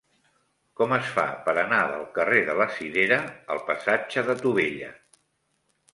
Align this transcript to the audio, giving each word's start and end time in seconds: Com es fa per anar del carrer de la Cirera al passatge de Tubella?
Com 0.79 0.95
es 0.95 1.09
fa 1.17 1.25
per 1.49 1.53
anar 1.63 1.83
del 1.91 2.07
carrer 2.17 2.41
de 2.49 2.57
la 2.61 2.69
Cirera 2.79 3.19
al 3.57 3.63
passatge 3.71 4.25
de 4.31 4.37
Tubella? 4.45 4.91